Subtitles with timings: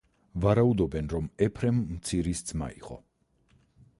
[0.43, 3.01] ვარაუდობენ, რომ ეფრემ მცირის ძმა იყო.